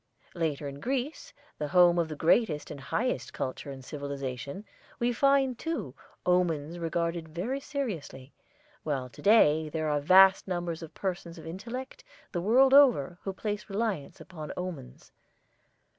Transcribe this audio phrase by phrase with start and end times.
[0.33, 4.65] Later, in Greece, the home of the greatest and highest culture and civilization,
[4.97, 5.93] we find, too,
[6.25, 8.33] omens regarded very seriously,
[8.81, 13.31] while to day there are vast numbers of persons of intellect, the world over, who
[13.31, 15.11] place reliance upon omens.